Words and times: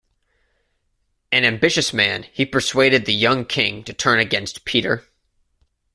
An 1.31 1.45
ambitious 1.45 1.93
man, 1.93 2.23
he 2.23 2.43
persuaded 2.43 3.05
the 3.05 3.13
young 3.13 3.45
king 3.45 3.83
to 3.83 3.93
turn 3.93 4.17
against 4.17 4.65
Peter. 4.65 5.05